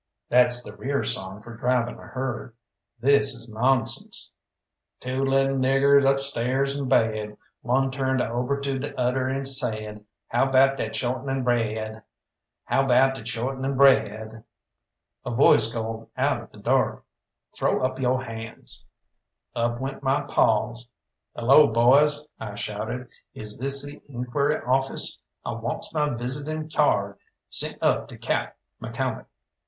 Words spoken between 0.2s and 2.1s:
That's the rear song for driving a